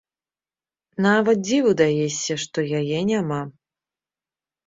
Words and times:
Нават 1.05 1.37
дзіву 1.47 1.71
даешся, 1.81 2.33
што 2.43 2.59
яе 2.79 2.99
няма. 3.11 3.39